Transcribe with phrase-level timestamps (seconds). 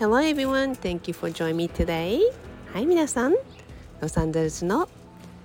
[0.00, 2.20] Hello everyone, thank you for joining me today.
[2.72, 3.34] はい、皆さん、
[4.00, 4.88] ロサンゼルスの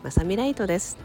[0.02, 0.98] まさみライトです。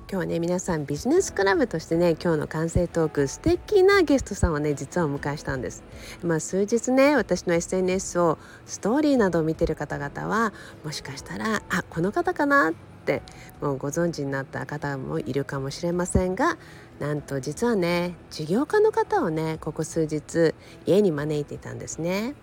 [0.00, 5.84] 今日はね皆さんビジネスクラブとしてね今日の完成トーク素敵なゲストさんをね実はお迎えしたんです
[6.22, 12.72] まあ数日ね私の SNS をストーリーなどを見てる方々はもしかしたらあこの方かなっ
[13.04, 13.22] て
[13.60, 16.56] もうご存知になった方もいるかもしれませんが
[16.98, 22.34] なんと実はね事業家の方をねここ数日家に招いていたんですね。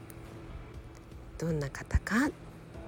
[1.37, 2.29] どんな方か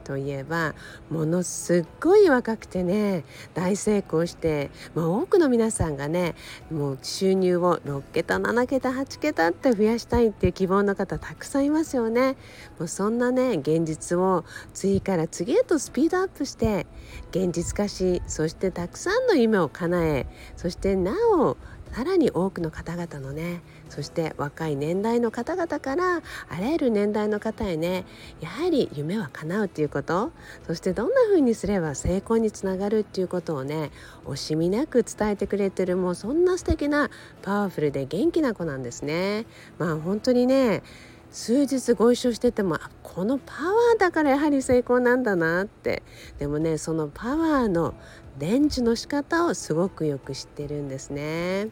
[0.07, 0.73] といえば
[1.09, 6.33] ものすっごい若くてね大成功して、まあ、多くの皆さんがね
[6.71, 12.37] もう収入を6桁7桁8桁って増やしたいっていう希望の方たくさんいますよね。
[12.79, 16.87] もうそんなね現実を次から次へとスピードアップして
[17.31, 21.57] 現実化しそしてたくさんの夢を叶えそしてなお
[21.93, 26.21] さらに多くの方々のねそして若い年代の方々からあ
[26.59, 28.05] らゆる年代の方へね
[28.41, 30.31] やはり夢は叶うっていうこと
[30.65, 33.91] そしてどんな風にすれば成功につながるっていうことをね
[34.25, 37.09] 惜しみなく伝えてくれてるもうそんな素敵な
[37.41, 39.45] パワフルで元気な子なんですね。
[39.77, 40.83] まあ本当にね
[41.31, 46.03] 数日ご一緒しててもこのパワーだからやはり成功なんだなって
[46.39, 47.93] でもねそのパワーの
[48.37, 51.69] 伝授の仕方をすごくよく知ってるんですね。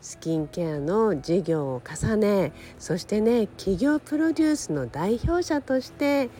[0.00, 6.30] スキンケアの事業を重ねそしてね企業プロデュースの代表者として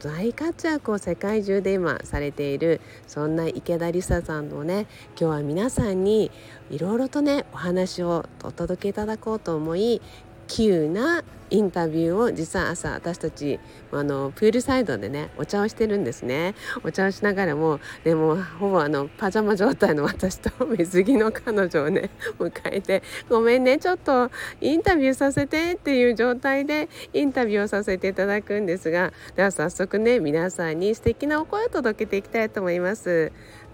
[0.00, 4.86] 大活躍を世界中で今されているそんな池田梨沙さんのね
[5.20, 6.30] 今日は皆さんに
[6.70, 10.00] いろいろとねお話をお届けいただこうと思い
[10.48, 13.58] 急なインタビューを実は朝私たち
[13.92, 16.54] あのプールサイドでねお茶をしてるんですね。
[16.84, 33.32] お茶をしながらもでもほぼあのパジャマ状態の私と 水着の彼女をね迎えてごめんねちょっとインタビューさせてっていう状態でインタビューをさせていただくんですがでは早速ね皆さんに素敵なお声を届けていきたいと思います。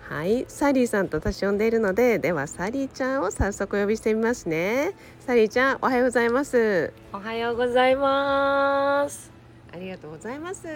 [0.08, 4.92] はいサリーさんと私呼んでいるのでではサリーちゃんを早速お呼びしてみますね。
[5.20, 6.92] サリーちゃんおはようございます。
[7.12, 9.32] おはようございます。
[9.72, 10.66] ありがとうございます。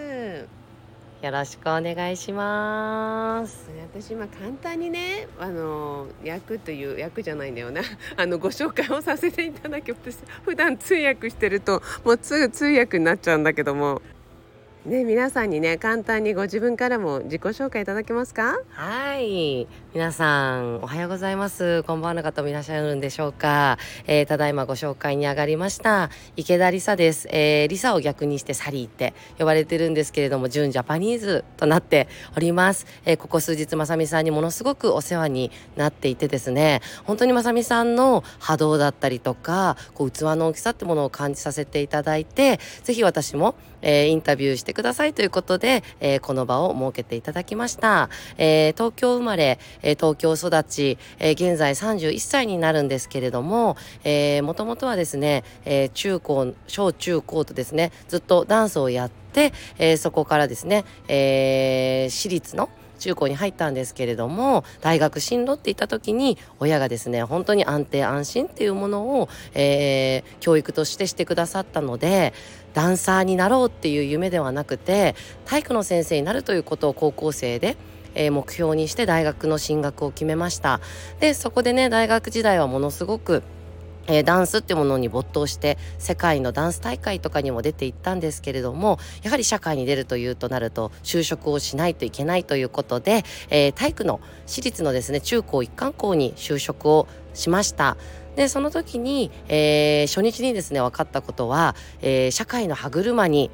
[1.21, 3.69] よろしくお願いします。
[3.93, 7.81] 私今簡単にねあの役という役じゃないんだよな。
[8.17, 14.01] あのご紹介をさせていただき私普段通訳してるともうすぐ通訳になっちゃうんだけども
[14.85, 18.57] ね、皆さんにね簡単にご自分からも自己紹介いただけますか？
[18.71, 19.67] はい。
[19.91, 21.81] 皆さんおはようございます。
[21.81, 26.11] こんばんはの方もいらっしゃるんでしょうか、えー、ただいまご紹介に上がりました。
[26.35, 32.07] 池田理沙です、えー、リサを逆にしてサリーって呼ばれてるんですけれども純ジャパニーズとなって
[32.37, 36.81] おります、えー、ここ数日まさみさんにものすごくお世話になっていてですね。
[37.05, 48.09] 本当にまさみさんの波動だったりとかこう器の大きさってものを感じさせていただいてぜひ私も、えインタビューしてくださいということで、えー、この場を設けていただきました。
[48.37, 62.69] えー、東京生まれ、え東京育ち、え現在31歳になるんですけれども、えー、もともとはですね、え中高、小中高とですね、ずっとダンスをやって、えそこからですね、え私立の
[62.99, 72.33] 中高に入ったんですけれども大学進路って言った時に親がですね本当に安定安心っていうものを、えー、教育としてしてくださったので
[72.73, 75.15] ダンサーになろうっていう夢ではなくて
[75.45, 77.77] 体育の先生になるということを高校生で
[78.15, 80.81] え目標にして大学の進学を決めました
[81.19, 83.43] でそこでね大学時代はものすごく
[84.09, 97.95] えー、ダンスっていうものに没頭して世界のダンス大会とかにも出ていったんですけれどもやはり社会に出るというとなると就職をしないといけないということで、えー、体育の私立のですね中高一貫校に就職をしました。
[98.35, 103.51] でその時に、えー、初日にですね分かったことは、えー、社会の歯車に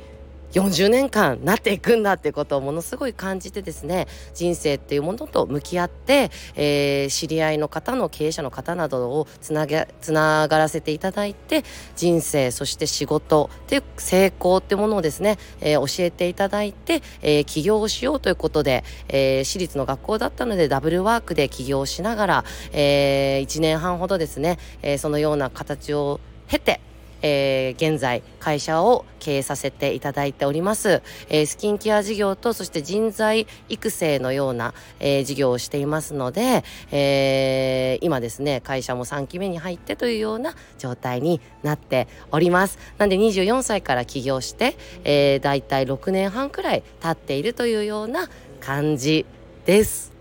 [0.56, 11.63] 40年間なっていくんだっていうことをものすごい感じてですね人生っていうものと向き合って、えー、知り合いの方の経営者の方などをつなげつながらせていただいて
[11.98, 26.80] 人生そして仕事っていう成功っていうものをですね、えー、教えていただいて、えー、起業をしようということで、えー、私立の学校だったのでダブルワークで起業しながら、えー、1年半ほどですね、えー、そのような形を経て
[27.21, 42.77] えー、現在会社を経営させていただいております、えー、スキンケア事業とそして人材育成のような、えー、事業をしていますので、え今ですね会社も3期目に入ってというような状態になっております。
[42.97, 48.29] なんで24歳から起業して、えー、だいたい6年半くらい経っているというような
[48.59, 49.25] 感じ
[49.65, 50.14] です。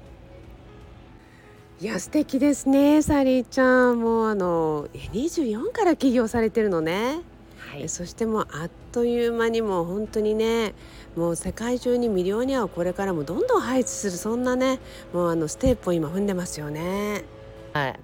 [1.80, 4.00] いや素敵ですねサリーちゃん。
[4.00, 7.20] もうあの24から起業されてるのね、
[7.58, 10.72] はい、そしてもうあっという間にもう本当にね
[11.16, 14.78] もう世界中にミリオニアをこれからもどんどん配置するそんなね
[15.12, 17.24] もうあのステップを今踏んでますよね。
[17.72, 18.00] はい。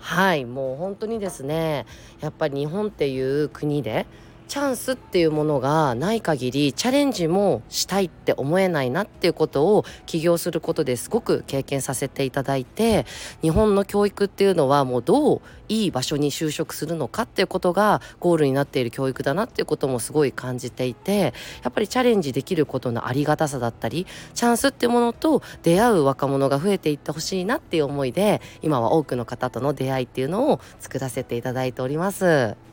[0.00, 1.86] はいもう本当にですね
[2.20, 4.06] やっぱり日本っていう国で
[4.52, 13.06] チャンスっていうものがない限りチャレンジもしたいって思えないなっていうことを起業することですごく経験させていただいて
[13.40, 15.40] 日本の教育っていうのはもうどう
[15.70, 21.32] いい場所に就職するのかっていうことがゴールになっている教育だなっていうこともすごい感じていて
[21.62, 32.71] やっぱりチャレンジできることのありがたさだったりチャンスっていうものと出会う若者が増えていってほしいなっていう思いで今は多くの方との出会いっていうのを作らせていただいております。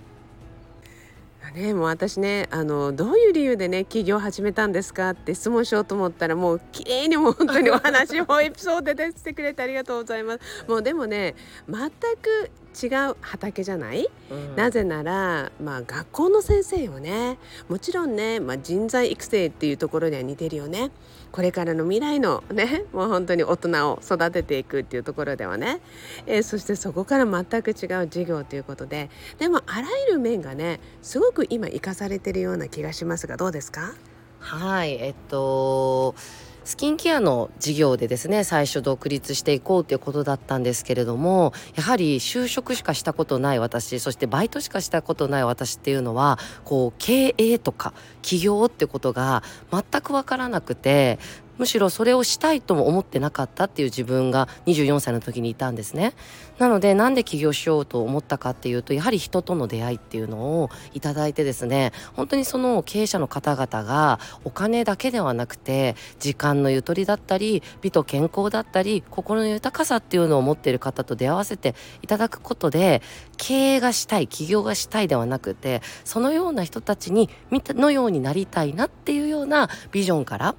[1.56, 10.40] ね、もう私ねあのどういう理由でね起業始めたんですかって質問しようと思ったらもう綺麗にも本当にお話もエピソードでしてくれてありがとうございます。
[10.68, 11.36] もうでもね
[11.68, 12.52] 全く
[12.82, 17.38] 違う畑じゃない、うん、なぜなら、まあ、学校の先生よね。
[17.68, 20.92] もちろんね、まあ、人材育成っていうところには似てるよね。
[21.32, 25.80] これからの未来のね もう本当に大人を育てていくっていうところではね、
[26.26, 27.76] えー、そしてそこから全く違う
[28.08, 29.10] 授業ということで。
[29.38, 33.94] でもあらゆる面がねすごく今生かされてるような気がしますがどうですか？
[34.40, 36.16] はいえっと
[36.64, 51.20] スキンケアの事業でですね最初独立していこうということだったんですけれどもやはり就職しかしたことない私そしてバイトしかしたことない私っていうのはこう経営とか起業ってことが全く分からなくて
[51.60, 56.14] むしろそれをしたいとも思ってなかったっていう自分が24歳の時にいたんですね。
[56.58, 73.02] なのでなんで起業しようと思ったかっていうとやはり人との出会いっていうのをいただいてですね本当にその経営者の方々がお金だけではなくて時間のゆとりだったり美と健康だったり心の豊かさっていうのを持っている方と出会わせていただくことで
[73.38, 80.56] 経営がしたい起業がしたいではなくてそのような人たちにのようになりたいなっていうようなビジョンから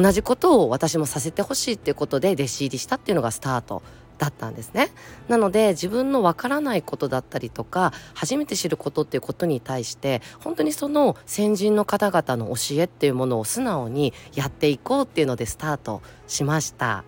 [0.00, 3.82] 同じことを私もさせてほしいっていうことで弟子入りしたっていうのがスタート
[4.18, 4.90] だったんですね。
[5.28, 17.04] なので自分のわからないことだったりとか初めて知ることっていうことに対して本当にその先人の方々の教えっていうものを素直にやっていこうっていうのでスタートしました。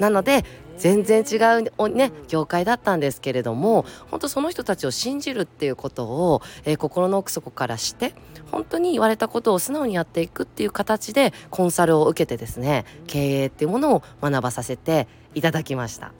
[0.00, 0.44] なので
[0.78, 1.36] 全然違
[1.78, 8.14] うね業界だったんですけれども本当その人たちを信じるっていうことを、えー、心の奥底からして
[8.50, 16.12] 本当に言われたことを素直にやっていくっていう形でコンサルを受けてですね経営っていうものを学ばさせていただきました。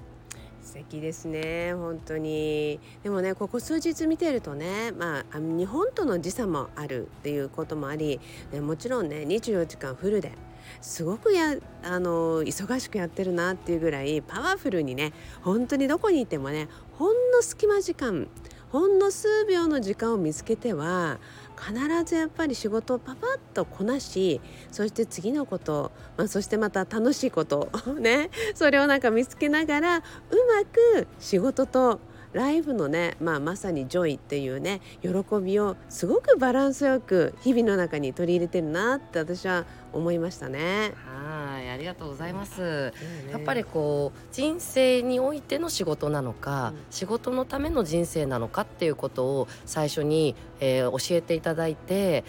[0.63, 8.21] 素敵ですね本当にでもねここ数日見てるとねまあ日本との時差もあるっていうこともあり
[8.61, 10.33] もちろんね24時間フルで
[10.81, 15.13] すごくやあの忙しくやってるなっていうぐらいパワフルにね
[15.43, 18.29] 本当にどこにいてもねほんの隙間時間
[18.71, 21.19] ほんの数秒の時間を見つけては
[21.59, 21.75] 必
[22.05, 32.01] ずやっぱり仕事をパパッとこなしそして次のこと、まあ、そしてまた楽しいことねそれをなんか見つけながらうまく仕事と
[32.39, 35.09] ライフのね、まあ、まさに joy っていうね喜
[35.43, 40.95] びをすごくバランスよく日々の中に取り入れてるなって私は思いましたね。
[41.05, 42.93] はいありがとうございます、
[43.27, 52.25] ね、やっぱりこう人生においての仕事なのか、うん、仕事のための人生なのかっていうことを最初に、えー、教えていただいて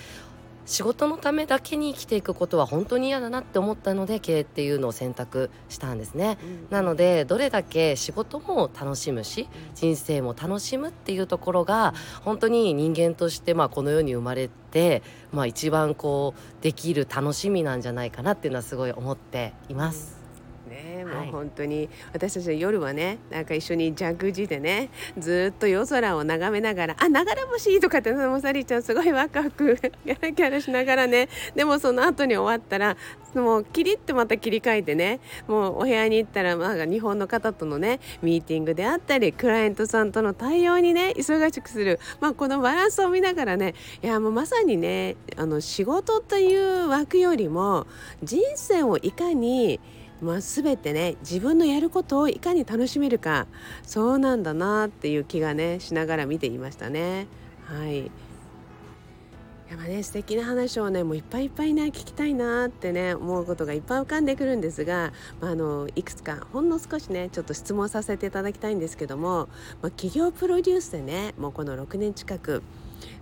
[0.70, 15.02] 仕事のためだけに生きていくことは本当に嫌だなって思ったので経営っていうのを選択したんですね、うん、なのでどれだけ仕事も楽しむし人生も楽しむっていうところが本当に人間としてまあこの世に生まれて、
[15.34, 20.14] まあ、一番こうできる楽しみなんじゃないかなっていうのはすごい思っています。
[20.14, 20.19] ね
[21.10, 29.76] もう本当に、私たちは夜はねなんか一緒にジャグジーでねずっと夜空を眺めながら「あ流れ星!」とかってもサリーちゃんすごいワクワク
[30.06, 32.98] キャラキャラしながらねでもその後に終わったら
[33.36, 47.88] もうキリッとまた切り替えてねもうお部屋に行ったら、まあ、日本の方とのねミーティングであったりクライアントさんとの対応にね忙しくする、まあ、このバランスを見ながらねいやもうまさにねあの仕事という枠よりも
[48.24, 49.80] 人生をいかに
[50.22, 53.48] まあ、全てね自分のやることをいかに楽しめるか
[53.84, 57.28] そうなんだなっていう気がねしながら見ていましたね。
[57.66, 58.12] はい
[59.70, 69.48] やっぱね素敵な話をねもういっぱいいっぱいね聞きたいなってね思うことがいっぱい浮かんでくるんですが、まあ、あのいくつかほんの少しねちょっと質問させていただきたいんですけども、
[69.84, 72.64] まあ、企業プロデュースでねもうこの6年近く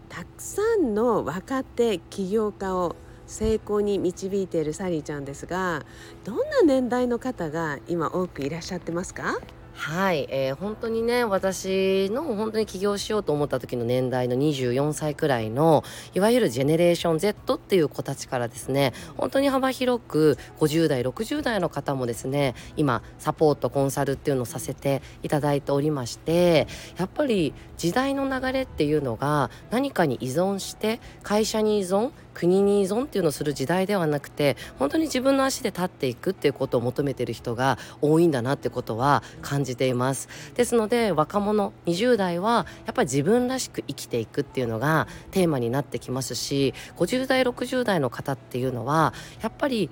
[0.08, 2.96] たくさんの若手起業家を
[3.28, 5.86] 成功に導いているサリーちゃんですが
[6.24, 9.40] どんな年代の方が今多くいらっしゃってますか？
[9.78, 15.84] はい、えー、本当にね私の本当に起業しようと思った時の年代の24歳くらいの
[16.16, 26.68] いわゆるジェネレーション Z っていう子たちからですね本当に幅広く50代60代の方もですね今サポートコンサルっていうのをさせていただいておりまして
[26.98, 40.30] やっぱり時代の流れっていうのが何かに依存して会社に依存国に依存っていうのをする時代ではなくて本当に自分の足で立っていくっていうことを求めてる人が多いんだなってことは感じています。
[40.54, 49.90] ですので若者20代はやっぱり自分らしく生きていくっていうのがテーマになってきますし50代60代の方っていうのはやっぱり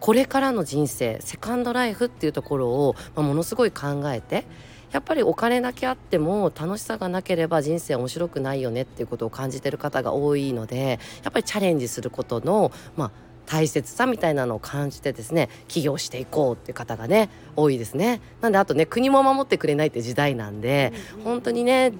[0.00, 4.46] これからの人生セカンドライフっていうところを、まあ、ものすごい考えて
[4.92, 13.10] やっぱりお金だけあっても楽しさがなければ人生面白くないよねっていうことを感じてる方が多いのでやっぱりチャレンジすることのまあ
[13.46, 18.20] 大切さみたいなのを感じてですね起業していこうっていう方がね多いですね。
[18.40, 20.92] なんであとね国も守ってくれないって時代なんで、
[21.24, 21.92] 本当にね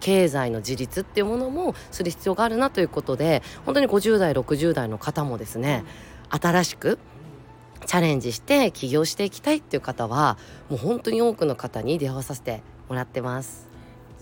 [0.00, 5.84] 経済の自立っていうものもする必要があるなということで本当に50代60代の方もですね
[6.30, 6.98] 新しく
[7.88, 10.36] チャレンジして起業していきたいっていう方は
[10.68, 13.67] もう本当に多くの方に出会わさせてもらってます。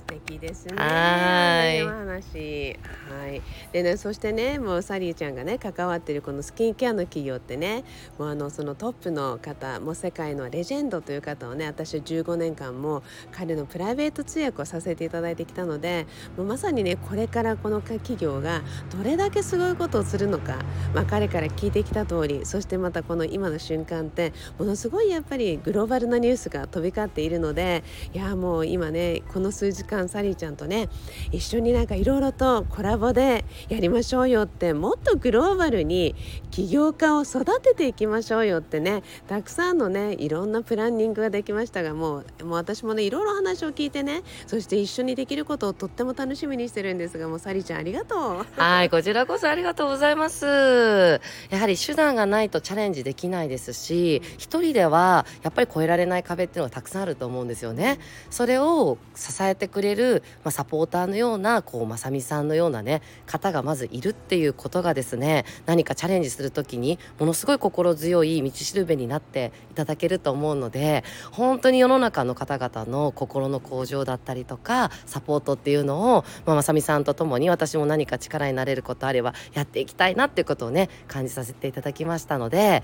[0.06, 0.76] 敵ですね。
[0.76, 1.84] はい。
[1.84, 2.78] 話。
[3.08, 3.42] はい。
[3.72, 7.84] でね、そしてね、もうサリーちゃんがね、関わってるこのスキンケアの企業ってね。
[8.18, 16.06] もうあの、そのトップの方、もう世界のレジェンドという方をね、私は15年間も彼のプライベート通訳をさせていただいてきたので。
[16.36, 18.62] もうまさにね、これからこの企業が
[18.96, 20.58] どれだけすごいことをするのか。
[20.94, 24.32] まあ、彼から聞いてきた通り、そしてまたこの今の瞬間って。
[24.58, 27.84] ものすごいやっぱりグローバルなニュースが飛び交っているので。
[28.12, 30.88] いや、もう今ね、この数時間間サリーちゃんとね
[31.32, 36.14] 一緒になんかいろいろとコラボでやりましょうよってもっとグローバルに
[36.50, 48.46] 起業家を育てていきましょうよってねたくさんのねいろんなプランニングができましたがもうもう私もねいろいろ話を聞いてねそして一緒にできることをとっても楽しみにしてるんですがもうサリーちゃんありがとう。
[48.56, 50.46] はいこちらこそありがとうございます。
[50.46, 57.98] やはり手段がないとチャレンジできないですし一人ではやっぱり越えられない壁っていうのがたくさんあると思うんですよね。
[58.30, 82.82] それを支えてくれれる、まあ、サポーターのようなこうまさみさんのようなね方がまずいるっていうことがですね何かチャレンジする時にものすごい心強い道しるべになっていただけると思うので本当に世の中の方々の心の向上だったりとかサポートっていうのを、まあ、まさみさんと共に私も何か力になれることあればやっていきたいなっていうことをね感じさせていただきましたので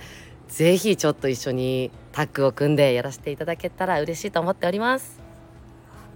[0.48, 5.21] ぜひちょっと一緒にタッグを組んでやらせていただけたら嬉しいと思っております。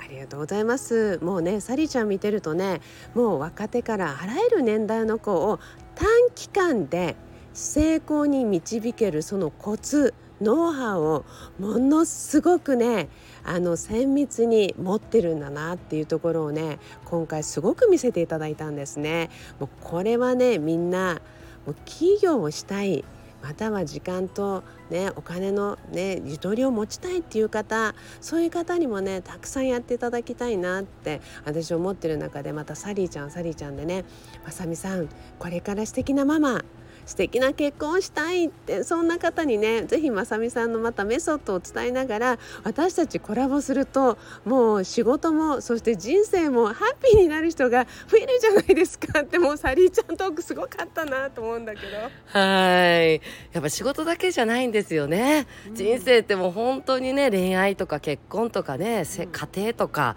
[0.06, 2.80] ありがとうございますもうねサリちゃん見てるとね
[3.14, 5.58] もう若手からあらゆる年代の子を
[5.96, 7.16] 短期間で
[7.52, 11.24] 成功に導けるそのコツノウハウを
[11.58, 13.08] ものすごくね
[13.42, 19.30] あの綿密に持ってるんだなっていうところをね今回すごく見せていただいたんですね。
[19.58, 21.20] もうこれはねみんな
[21.66, 23.04] もう企業をしたい
[23.46, 34.04] または時間と、ね、お金の、ね、ゆとりを持ちたいっていう方そういう方にもねたくさんやっていただきたいなって私思ってる中でまたサリーちゃんサリーちゃんでね
[34.44, 36.64] まさみさんこれから素敵なママ
[37.06, 49.20] 素敵な結婚をしたいってそんな方にね是非まさみさんのまたメソッドを伝えながら私たちコラボするともう仕事もそして人生もハッピーになる人が増えるじゃないですか。
[49.20, 51.96] ってもうサリーちゃんトークすごかったなと思うんだけど。
[52.38, 53.20] はい。
[53.52, 60.16] やっぱ仕事だけじゃないんですよね、うん、人生ってもう本当にね恋愛とか結婚とかね、うん、家庭とか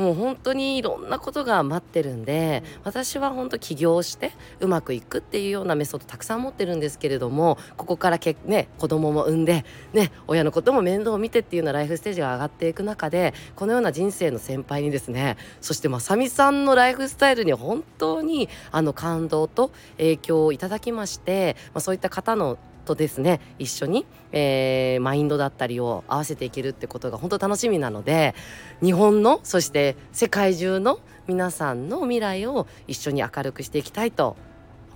[0.00, 22.58] もう本当にいろんなことが待ってるんで、私は本当起業してうまくいくっていうようなメソッドたくさん持ってるんですけれどもここからけ、ね、子供も産んで、ね、親のことも面倒を見てっていうようなライフステージが上がっていく中でこのような人生の先輩にですねそしてまさみさんのライフスタイルに本当にあの感動と影響をいただきまして、まあ、そういった方の
[22.90, 28.34] とですね一緒に、えー、マインドだったりを合わせていけるってことが本当楽しみなので
[28.82, 34.36] 日本のそして世界中の皆さんの未来を一緒に明るくしていきたいと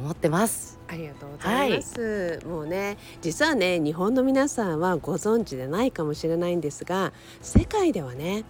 [0.01, 0.81] 思ってます。
[0.89, 8.45] ありがとうございます、はい、もうね実はね日本の皆さんはご存知でないかもしれないんですが世界ではね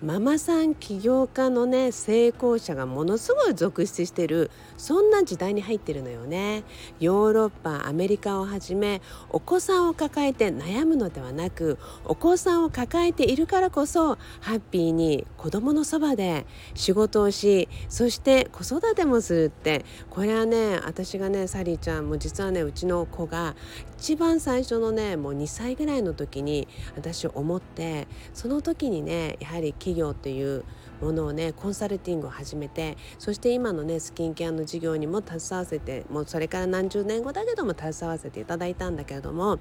[0.00, 6.62] ママさん起業家のね成功者がものすごい続出してるそんな時代に入ってるのよね。
[7.00, 23.56] ヨーロッパアメリカをはじめお子さんを抱えて悩むのではなくお子さんを抱えているからこそハッピーに子供のそばで仕事をしそして子育てもするってこれはね私がねサリーちゃんも実はねうちの子が
[23.98, 30.64] 一番最初のねもう2歳ぐらいの時に私思ってその時にねやはり企業っていう
[31.00, 39.58] ものをねコンサルティングを始めてそして今のねスキンケアの事業にも携わせてもうそれから何十年後だけども携わせていただいたんだけれども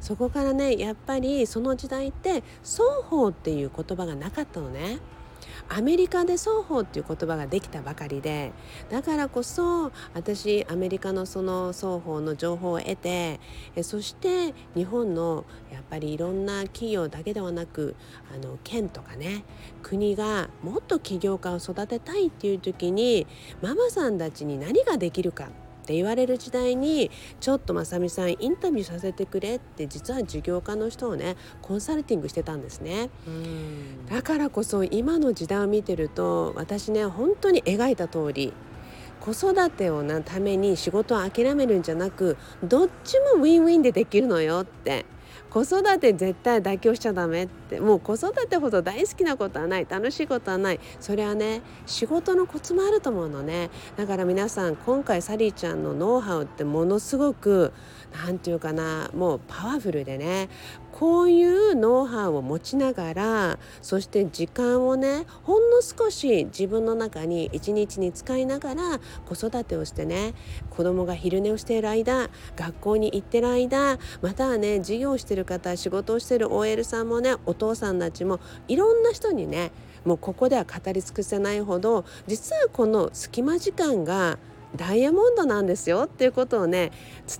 [0.00, 4.98] そこからねやっぱりその時代って双方っていう言葉がなかったのね。
[5.68, 8.52] アメリカで双方っていう言葉ができたばかりで
[8.88, 13.40] だからこそ私アメリカのその双方の情報を得て
[13.74, 17.96] えそして日本のやっぱりいろんな企業だけではなく
[18.32, 19.44] あの県とかね
[19.82, 23.26] 国がもっと起業家を育てたいっていう時に
[23.62, 25.48] ママさんたちに何ができるか
[25.86, 33.08] って言われる時代にちょっとまさみさんインタビューさせてくれって実は事業家の人をねコンサルティングしてたんですね。
[34.10, 38.52] だからこそ今の時代を見てると私ね本当に描いた通り
[39.20, 45.04] 子育てをなために仕事を諦めるんじゃなくどっちもウィンウィンでできるのよって
[45.56, 47.80] 子育て絶対妥協しちゃダメって。
[47.80, 49.86] もう子育てほど大好きなことはない。
[49.88, 50.80] 楽しいことはない。
[51.00, 53.70] それはね仕事のコツもあると思うのね。
[53.96, 57.72] だから皆さん今回サリーちゃんのノウハウってものすごく
[58.12, 60.48] 何て言うかなもうパワフルでね
[60.92, 70.34] こういうノウハウを持ちながらそして時間をねほんの少し自分の中に一日に使いながら子育てをしてね
[70.70, 79.72] 子供が昼寝をしている間学校に行ってる間またはね授業をしてる方仕事をしてる OL さんもねお父さんたちもいろんな人にね
[80.06, 84.38] もうここでは語り尽くせないほど実はこの隙間時間が
[84.74, 86.90] ダイヤモンドなんですよっていうことをね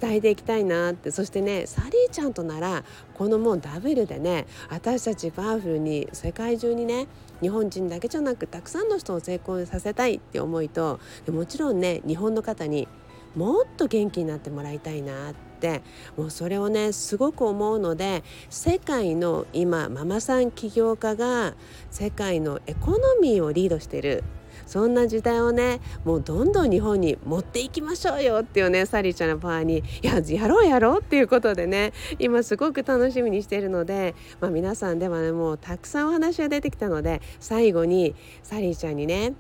[0.01, 1.11] 伝えていきたいなって。
[1.11, 7.07] そしてねサリーちゃんとならこのもうダブルでね私たちパワフルに世界中にね
[7.41, 12.89] 日本人だけじゃなくたくさんの人を成功させたいって思いともちろんね日本の方に
[13.35, 15.47] もっと元気になってもらいたいなって。
[16.19, 21.55] もうそれをねすごく思うので世界の今ママさん起業家が
[21.91, 24.23] 世界のエコノミーをリードしてる。
[24.67, 39.35] そんな時代をねもうどんどん日本に持っていきましょうよっていうねサリーちゃんのパワーにややろうやろうっていうことでね今すごく楽しみにしているので、まあ、皆さんではねもうたくさんお話が出てきたので最後にサリーちゃんにね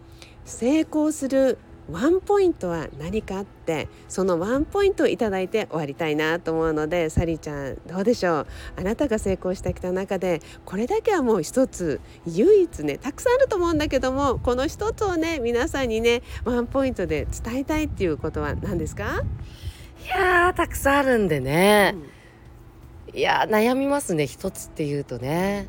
[0.44, 1.58] 成功する
[1.90, 8.46] ワンポイントは何かってそのワンポイントをいただいて終わりたいなと思うのでサリーちゃんどうでしょう？
[8.76, 19.22] あなたが成功してきた中でこれだけはもう一つ唯一ねたくさんあると思うんだけどもこの一つをね皆さんにねワンポイントで伝えたいっていうことは何ですか？
[20.04, 21.94] いやたくさんあるんでね、
[23.12, 25.68] うん、いや悩みますね一つっていうとね。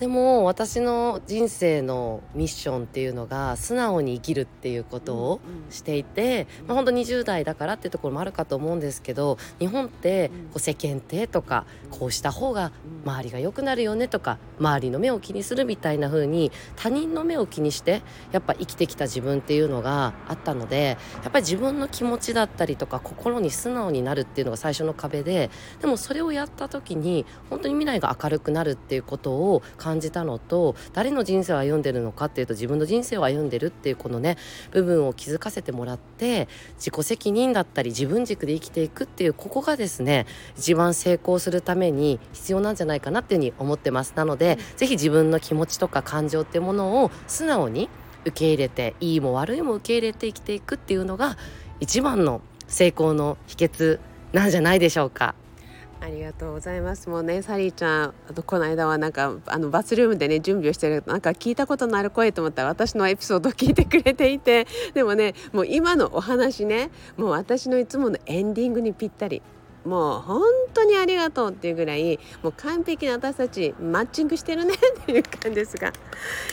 [0.00, 12.72] でも私の人生のミッションっていうのが素直に生きるっていうことをしていて、うんうん、まあ、本当20代だからっていうところもあるかと思うんですけど日本ってこう世間体とかこうした方が
[13.04, 18.02] 周りが良くなるよねとか周りの目を気にするみたいな風に他人の目を気にして
[18.32, 34.38] やっぱ生きてきた自分っていうのがあったのでやっぱり自分の気持ちだったりとか心に素直になるっていうのが最初の壁ででもそれをやった時に本当に未来が明るくなるっていうことを感じたのと誰の人生を歩んでるのかっていうと自分の人生を歩んでるっていうこのね
[34.70, 40.24] 部分を気づかせてもらって自己責任だったり自分軸で生きていくっていうここがですね
[40.56, 47.90] 一番成功するために必要なんじゃないかなっていうふうに思ってますなので、うん、ぜひ自分の気持ちとか感情っていうものを素直に
[48.24, 51.36] 受け入れていいも悪いも受け入れて生きていくっていうのが
[51.80, 54.00] 一番の成功の秘訣
[54.32, 55.34] なんじゃないでしょうか。
[56.00, 57.08] ありがとうございます。
[57.08, 69.42] もうね、サリーちゃん、あとこの間はなんかあのバスルームでね準備をしてるなんか聞いたことのある声と思ったら私のエピソードを聞いてくれていて、 でもね、もう今のお話ね、もう私のいつものエンディングにぴったり。
[69.84, 75.92] もう本当にありがとうっていうぐらいもう完璧な私たちマッチングしてるねっていう感じですが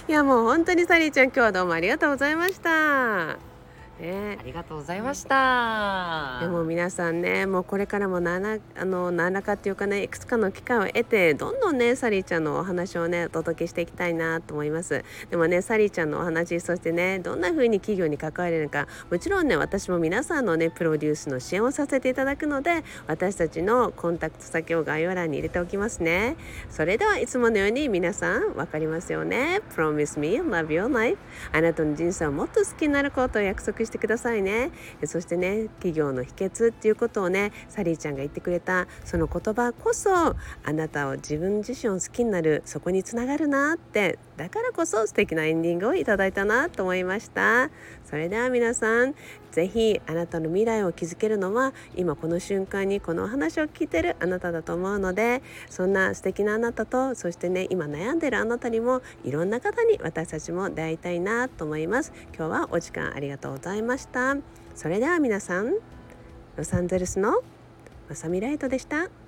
[0.10, 3.51] いやもう本当にサリーちゃん今日はどうもありがとうございました。
[4.02, 4.38] ね。
[4.40, 6.40] ありがとうございました。
[6.42, 15.04] でも皆さんねもうこれからも何らあの何らかっていうかねいくつかの機会を得てどんどんねサリーちゃんのお話をねお届けしていきたいなと思います。
[15.30, 26.36] でもねサリーちゃんのお話そしてねどんな風に企業に関われるのかもちろんね私も皆さんのねプロデュースの支援をさせていただくので私たちのコンタクト先を概要欄に入れておきますね。
[26.70, 31.18] それではいつものように皆さん分かりますよね？Promise me love your life
[31.52, 34.71] あなたの人生をもっと好きになることを約束してしてくださいね。
[35.06, 40.36] そしてね企業の秘訣っていうことをねサリーちゃんが言ってくれたその言葉こそあ
[40.73, 47.69] なたを自分自身を好きになるそこにつながるなってだからこそ素敵なエンディングをいただいたなと思いました。
[48.06, 49.15] それでは皆さん
[49.51, 62.13] ぜひあなたの未来を築けるのは今この瞬間にこのお話を聞いてるあなただと思うのでそんな素敵なあなたとそしてね今悩んでるあなたにもいろんな方に私たちも出会いたいなと思います。
[62.36, 64.36] 今日はお時間ありがとうざいました
[64.76, 65.76] それでは皆さん
[66.58, 67.42] ロサンゼルスの
[68.10, 69.21] まさみライトでした。